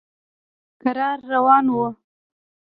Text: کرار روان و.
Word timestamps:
کرار 0.81 1.17
روان 1.31 1.65
و. 1.75 1.79